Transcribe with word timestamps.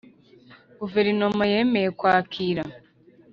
guverinoma 0.79 1.43
yemeye 1.53 1.89
kwakira 1.99 2.63